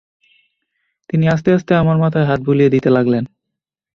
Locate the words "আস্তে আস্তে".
1.27-1.71